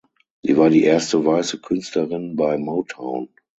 Sie 0.41 0.57
war 0.57 0.71
die 0.71 0.83
erste 0.83 1.23
weiße 1.23 1.59
Künstlerin 1.61 2.35
bei 2.35 2.57
Motown. 2.57 3.29